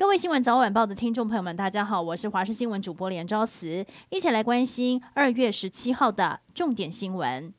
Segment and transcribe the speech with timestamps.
[0.00, 7.52] 各位新闻早晚报的听众朋友们，大家好，我是华视新闻主播连昭慈，一起来关心二月十七号的重点新闻。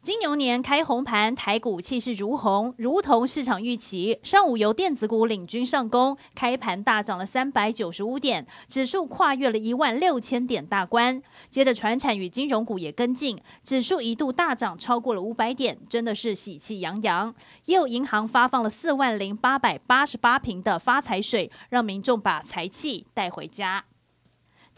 [0.00, 4.18] 金牛年开红盘，台股气势如虹，如同市场预期。
[4.22, 11.20] 上午由电子股领军上攻，开盘大涨了三百九十五点，指数跨越了一万六千点大关。
[11.50, 17.34] 接着，传产与金融股也跟进，指数一度大涨超过了五百点，真的是喜气洋洋。
[17.64, 23.84] 也有银行发放了四万零八百八十八瓶的发财水，让民众把财气带回家。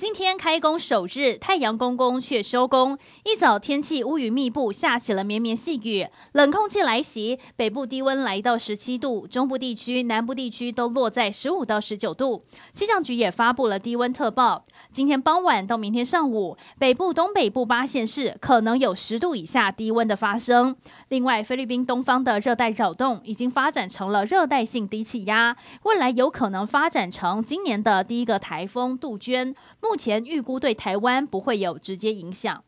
[0.00, 2.96] 今天开工首日，太阳公公却收工。
[3.22, 12.42] 一早天气乌云密布，下起了绵绵细雨，冷空气来袭，北部低温来到十七度，中部地区、南部地区都落在十五到十九度。
[12.73, 14.64] 气象局也发布了低温特报。
[14.90, 20.74] 今天傍晚到明天上午，北部、东北部八县市可能有十度以下低温的发生。
[21.10, 29.54] 另外，菲律宾东方的热带扰动已经发展成了热带性低气压，未来有可能发展成今年的第一个台风杜鹃。
[29.91, 32.63] 目前预估对台湾不会有直接影响。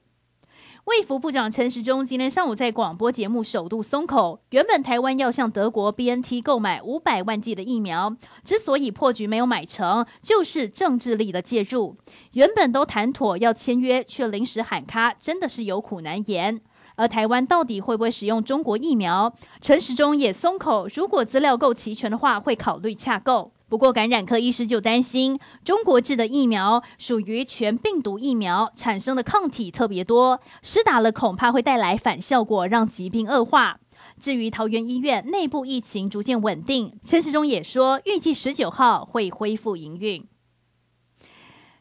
[0.86, 11.96] 卫福部长陈时中今天上午在广播节目首度松口，原本台湾要向德国 BNT 购买五百万剂的疫苗，之所以破局没有买成，就是政治力的介入。
[12.32, 16.60] 原本都谈妥要签约，却临时喊卡，真的是有苦难言。
[16.96, 19.32] 而台湾到底会不会使用中国疫苗？
[19.60, 23.52] 陈时中也松口，如果资料够齐全的话，会考虑洽购。
[23.72, 33.80] 不过，感染科医师就担心，中国制的疫苗属于全病毒疫苗，产生的抗体特别多，施打了恐怕会带来反效果，让疾病恶化。
[34.20, 40.22] 至于桃园医院内部疫情逐渐稳定，陈时中也说，预计十九号会恢复营运。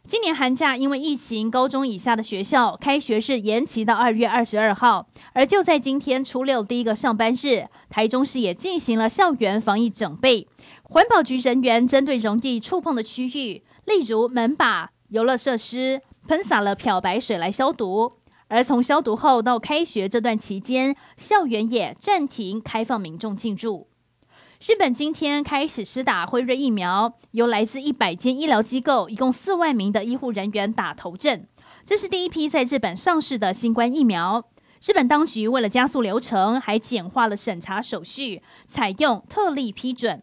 [0.03, 10.47] 今年寒假因为疫情，高中以下的学校开学是延期到二月二十二号，而就在今天初六第一个上班日，台中市也进行了校园防疫整备。
[10.93, 18.11] 环保局人员针对容易触碰的区域，例如门把、游乐设施，喷洒了漂白水来消毒。
[18.49, 23.87] 而从消毒后到开学这段期间，校园也暂停开放民众进入。
[24.59, 31.47] 日本今天开始施打辉瑞疫苗，由来自一百间医疗机构，一共四万名的医护人员打头阵。
[31.85, 34.43] 这是第一批在日本上市的新冠疫苗。
[34.85, 40.21] 日本当局为了加速流程，还简化了审查手续，采用特例批准。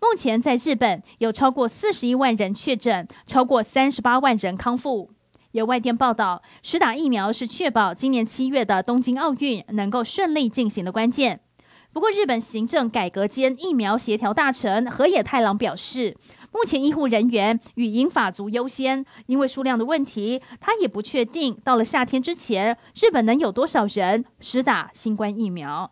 [0.00, 5.10] 目前在日本有超过四十一万人确诊，超过三十八万人康复。
[5.52, 11.40] 有外电报道，施打疫苗是确保今年七月的东京奥运能够顺利进行的关键。
[11.92, 16.16] 不过，日本行政改革兼疫苗协调大臣河野太郎表示，
[16.52, 25.90] 目前医护人员与英法族优先，因为数量的问题，他也不确定到了夏天之前，日本能有多少人施打新冠疫苗。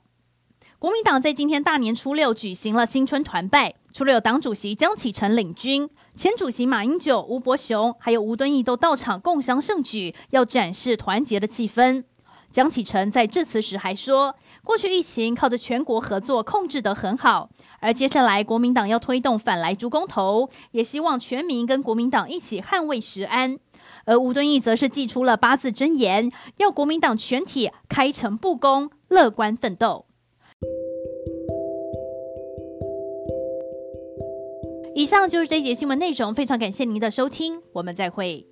[0.79, 3.75] 国民党在今天大年初六举行了新春团拜。
[3.99, 12.05] 除了有党主席江启臣领军，前主席马英九、吴伯雄，还有吴敦义都到场共襄盛举，要展示团结的气氛。
[12.53, 17.51] 江启臣在致辞时还说，过去疫情靠着全国合作控制得很好，
[17.81, 23.59] 而接下来国民党要推动反莱猪公投，也希望全民跟国民党一起捍卫食安。
[24.05, 30.05] 而吴敦义则是祭出了八字真言，要国民党全体开诚布公、乐观奋斗。
[34.99, 38.45] 以上就是这一节新闻内容，非常感谢您的收听，我们再会。